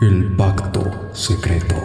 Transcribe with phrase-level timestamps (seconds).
[0.00, 1.76] El pacto secreto.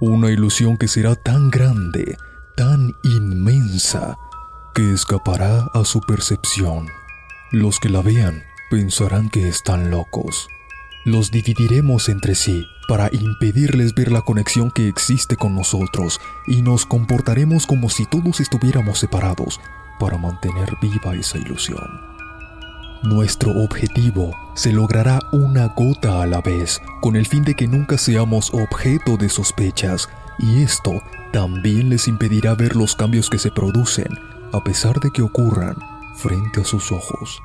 [0.00, 2.16] Una ilusión que será tan grande,
[2.56, 4.16] tan inmensa,
[4.74, 6.88] que escapará a su percepción.
[7.52, 10.48] Los que la vean pensarán que están locos.
[11.04, 16.86] Los dividiremos entre sí para impedirles ver la conexión que existe con nosotros y nos
[16.86, 19.60] comportaremos como si todos estuviéramos separados
[20.00, 22.13] para mantener viva esa ilusión.
[23.04, 27.98] Nuestro objetivo se logrará una gota a la vez, con el fin de que nunca
[27.98, 30.08] seamos objeto de sospechas,
[30.38, 30.90] y esto
[31.30, 34.08] también les impedirá ver los cambios que se producen,
[34.54, 35.76] a pesar de que ocurran
[36.16, 37.42] frente a sus ojos.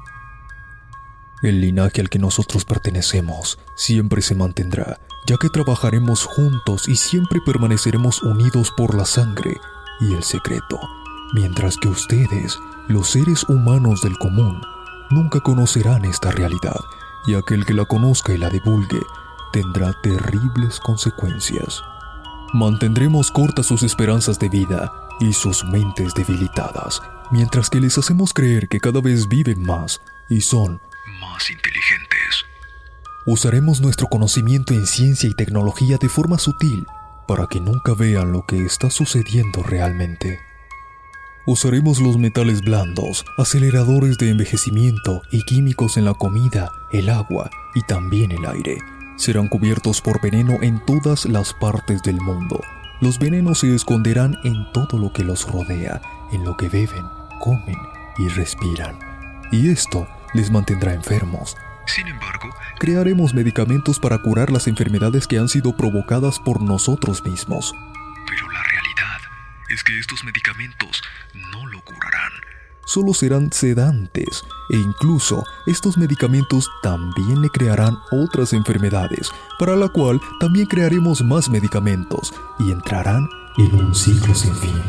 [1.41, 7.41] El linaje al que nosotros pertenecemos siempre se mantendrá, ya que trabajaremos juntos y siempre
[7.45, 9.57] permaneceremos unidos por la sangre
[9.99, 10.79] y el secreto,
[11.33, 14.61] mientras que ustedes, los seres humanos del común,
[15.09, 16.79] nunca conocerán esta realidad
[17.25, 19.01] y aquel que la conozca y la divulgue
[19.51, 21.81] tendrá terribles consecuencias.
[22.53, 28.67] Mantendremos cortas sus esperanzas de vida y sus mentes debilitadas, mientras que les hacemos creer
[28.67, 30.81] que cada vez viven más y son
[31.19, 32.45] más inteligentes.
[33.25, 36.87] Usaremos nuestro conocimiento en ciencia y tecnología de forma sutil
[37.27, 40.48] para que nunca vean lo que está sucediendo realmente.
[41.49, 47.81] Usaremos los metales blandos, aceleradores de envejecimiento y químicos en la comida, el agua y
[47.81, 48.77] también el aire.
[49.15, 52.61] Serán cubiertos por veneno en todas las partes del mundo.
[53.01, 55.99] Los venenos se esconderán en todo lo que los rodea,
[56.31, 57.07] en lo que beben,
[57.39, 57.79] comen
[58.19, 58.99] y respiran.
[59.51, 61.57] Y esto les mantendrá enfermos.
[61.87, 67.73] Sin embargo, crearemos medicamentos para curar las enfermedades que han sido provocadas por nosotros mismos.
[69.69, 71.01] Es que estos medicamentos
[71.33, 72.31] no lo curarán.
[72.85, 80.19] Solo serán sedantes e incluso estos medicamentos también le crearán otras enfermedades, para la cual
[80.39, 84.81] también crearemos más medicamentos y entrarán en un ciclo sin fin.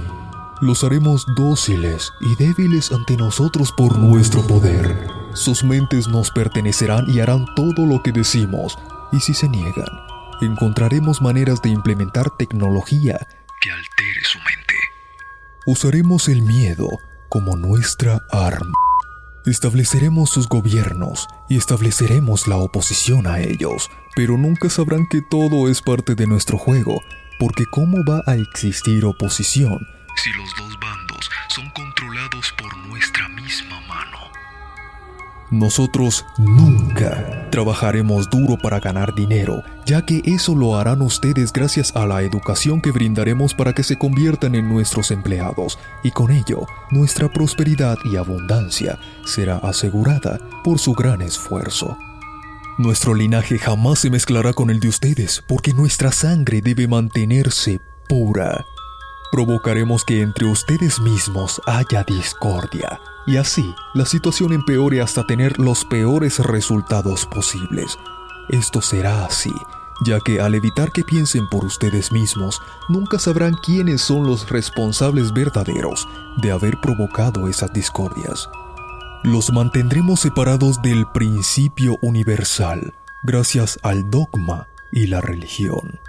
[0.63, 5.09] Los haremos dóciles y débiles ante nosotros por nuestro poder.
[5.35, 8.79] Sus mentes nos pertenecerán y harán todo lo que decimos,
[9.13, 9.89] y si se niegan,
[10.41, 13.27] encontraremos maneras de implementar tecnología
[13.61, 14.70] que altere su mente.
[15.73, 16.89] Usaremos el miedo
[17.29, 18.75] como nuestra arma.
[19.47, 25.81] Estableceremos sus gobiernos y estableceremos la oposición a ellos, pero nunca sabrán que todo es
[25.81, 27.01] parte de nuestro juego,
[27.39, 29.79] porque ¿cómo va a existir oposición
[30.17, 34.40] si los dos bandos son controlados por nuestra misma mano?
[35.51, 42.07] Nosotros nunca trabajaremos duro para ganar dinero, ya que eso lo harán ustedes gracias a
[42.07, 47.29] la educación que brindaremos para que se conviertan en nuestros empleados, y con ello nuestra
[47.33, 51.97] prosperidad y abundancia será asegurada por su gran esfuerzo.
[52.79, 58.65] Nuestro linaje jamás se mezclará con el de ustedes, porque nuestra sangre debe mantenerse pura.
[59.31, 65.85] Provocaremos que entre ustedes mismos haya discordia, y así la situación empeore hasta tener los
[65.85, 67.97] peores resultados posibles.
[68.49, 69.53] Esto será así,
[70.05, 75.33] ya que al evitar que piensen por ustedes mismos, nunca sabrán quiénes son los responsables
[75.33, 76.09] verdaderos
[76.39, 78.49] de haber provocado esas discordias.
[79.23, 86.01] Los mantendremos separados del principio universal, gracias al dogma y la religión.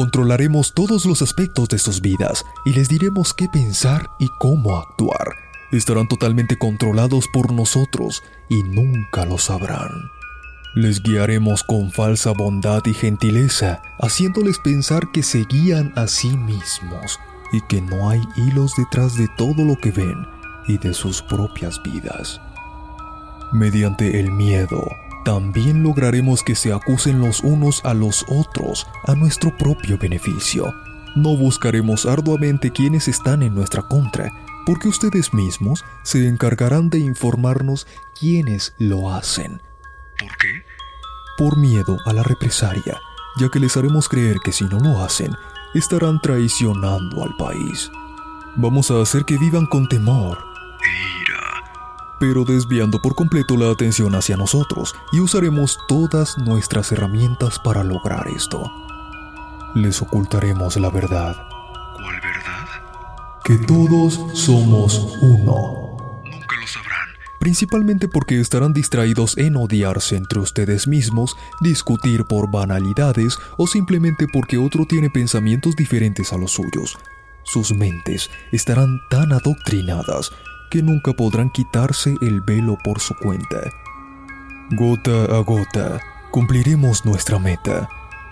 [0.00, 5.28] Controlaremos todos los aspectos de sus vidas y les diremos qué pensar y cómo actuar
[5.72, 9.90] estarán totalmente controlados por nosotros y nunca lo sabrán.
[10.74, 17.20] Les guiaremos con falsa bondad y gentileza, haciéndoles pensar que se guían a sí mismos
[17.52, 20.26] y que no hay hilos detrás de todo lo que ven
[20.66, 22.40] y de sus propias vidas.
[23.52, 24.82] Mediante el miedo,
[25.24, 30.72] también lograremos que se acusen los unos a los otros a nuestro propio beneficio.
[31.16, 34.30] No buscaremos arduamente quienes están en nuestra contra,
[34.64, 37.86] porque ustedes mismos se encargarán de informarnos
[38.18, 39.60] quiénes lo hacen.
[40.18, 40.64] ¿Por qué?
[41.36, 43.00] Por miedo a la represalia,
[43.38, 45.32] ya que les haremos creer que si no lo hacen,
[45.74, 47.90] estarán traicionando al país.
[48.56, 50.50] Vamos a hacer que vivan con temor
[52.20, 58.28] pero desviando por completo la atención hacia nosotros y usaremos todas nuestras herramientas para lograr
[58.28, 58.70] esto.
[59.74, 61.50] Les ocultaremos la verdad
[63.50, 65.96] que todos somos uno.
[66.24, 67.08] Nunca lo sabrán.
[67.40, 74.58] Principalmente porque estarán distraídos en odiarse entre ustedes mismos, discutir por banalidades o simplemente porque
[74.58, 76.96] otro tiene pensamientos diferentes a los suyos.
[77.42, 80.30] Sus mentes estarán tan adoctrinadas
[80.70, 83.60] que nunca podrán quitarse el velo por su cuenta.
[84.70, 86.00] Gota a gota,
[86.30, 87.88] Cumpliremos nuestra meta.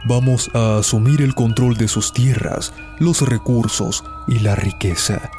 [0.07, 5.31] Vamos a asumir el control de sus tierras, los recursos y la riqueza.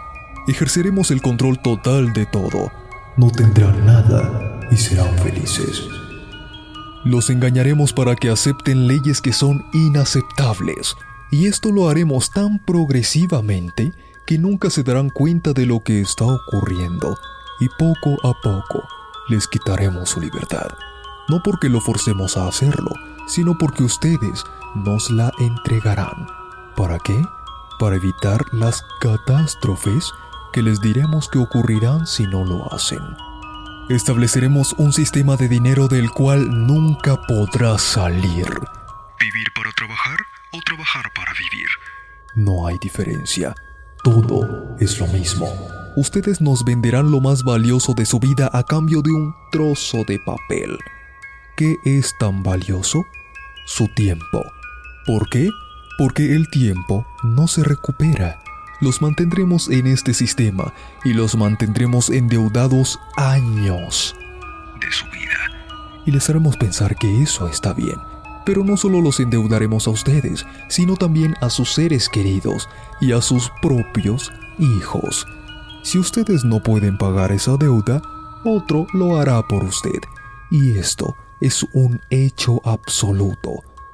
[0.45, 2.69] Ejerceremos el control total de todo.
[3.15, 5.83] No tendrán nada y serán felices.
[7.05, 10.95] Los engañaremos para que acepten leyes que son inaceptables.
[11.31, 13.93] Y esto lo haremos tan progresivamente
[14.29, 17.17] que nunca se darán cuenta de lo que está ocurriendo.
[17.59, 18.87] Y poco a poco
[19.27, 20.67] les quitaremos su libertad.
[21.29, 22.91] No porque lo forcemos a hacerlo,
[23.27, 24.43] sino porque ustedes
[24.75, 26.27] nos la entregarán.
[26.75, 27.19] ¿Para qué?
[27.79, 30.11] Para evitar las catástrofes
[30.53, 33.01] que les diremos que ocurrirán si no lo hacen.
[33.89, 38.45] Estableceremos un sistema de dinero del cual nunca podrá salir.
[39.19, 40.19] ¿Vivir para trabajar
[40.51, 41.67] o trabajar para vivir?
[42.35, 43.55] No hay diferencia.
[44.03, 45.47] Todo es lo mismo.
[45.95, 50.19] Ustedes nos venderán lo más valioso de su vida a cambio de un trozo de
[50.25, 50.77] papel.
[51.57, 53.03] ¿Qué es tan valioso?
[53.65, 54.43] Su tiempo.
[55.05, 55.49] ¿Por qué?
[55.97, 58.39] Porque el tiempo no se recupera
[58.81, 60.73] los mantendremos en este sistema
[61.03, 64.15] y los mantendremos endeudados años
[64.79, 66.01] de su vida.
[66.05, 67.97] Y les haremos pensar que eso está bien.
[68.49, 72.67] Pero no solo los endeudaremos a ustedes, sino también a sus seres queridos
[72.99, 75.27] y a sus propios hijos.
[75.83, 78.01] Si ustedes no pueden pagar esa deuda,
[78.43, 79.99] otro lo hará por usted.
[80.49, 83.51] Y esto es un hecho absoluto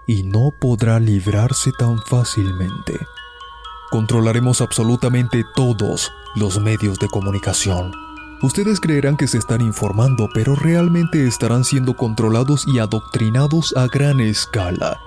[0.08, 2.94] y no podrá librarse tan fácilmente.
[3.92, 8.05] Controlaremos absolutamente todos los medios de comunicación.
[8.42, 14.20] Ustedes creerán que se están informando, pero realmente estarán siendo controlados y adoctrinados a gran
[14.20, 15.00] escala.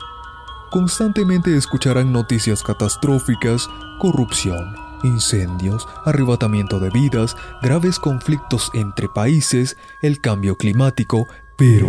[0.71, 10.57] Constantemente escucharán noticias catastróficas, corrupción, incendios, arrebatamiento de vidas, graves conflictos entre países, el cambio
[10.57, 11.27] climático,
[11.57, 11.89] pero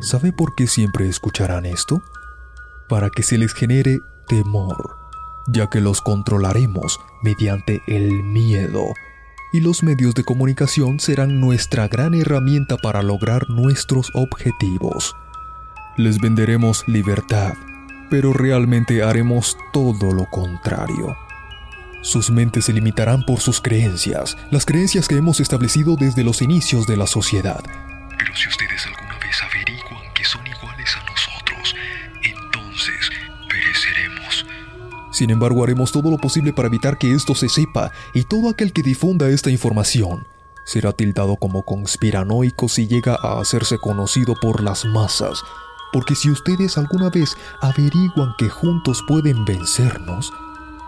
[0.00, 2.02] ¿sabe por qué siempre escucharán esto?
[2.88, 3.98] Para que se les genere
[4.28, 5.06] temor
[5.46, 8.84] ya que los controlaremos mediante el miedo,
[9.52, 15.14] y los medios de comunicación serán nuestra gran herramienta para lograr nuestros objetivos.
[15.96, 17.54] Les venderemos libertad,
[18.10, 21.16] pero realmente haremos todo lo contrario.
[22.02, 26.86] Sus mentes se limitarán por sus creencias, las creencias que hemos establecido desde los inicios
[26.86, 27.64] de la sociedad.
[28.18, 28.86] Pero si ustedes
[35.16, 38.74] Sin embargo, haremos todo lo posible para evitar que esto se sepa y todo aquel
[38.74, 40.26] que difunda esta información
[40.62, 45.42] será tildado como conspiranoico si llega a hacerse conocido por las masas,
[45.90, 50.34] porque si ustedes alguna vez averiguan que juntos pueden vencernos,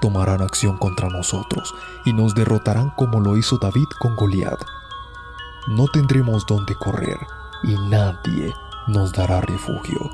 [0.02, 4.60] tomarán acción contra nosotros y nos derrotarán como lo hizo David con Goliat.
[5.68, 7.18] No tendremos dónde correr
[7.62, 8.52] y nadie
[8.88, 10.10] nos dará refugio.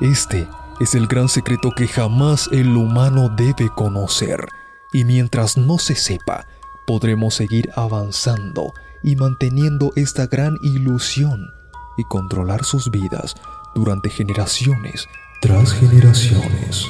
[0.00, 0.48] Este
[0.80, 4.46] es el gran secreto que jamás el humano debe conocer,
[4.92, 6.46] y mientras no se sepa,
[6.86, 11.50] podremos seguir avanzando y manteniendo esta gran ilusión
[11.96, 13.34] y controlar sus vidas
[13.74, 15.06] durante generaciones
[15.40, 16.88] tras generaciones.